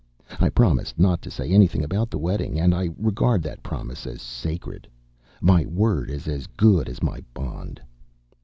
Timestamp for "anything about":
1.51-2.09